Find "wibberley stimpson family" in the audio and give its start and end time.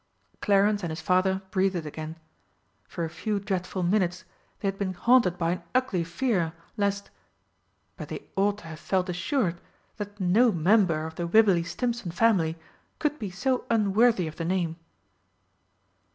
11.27-12.57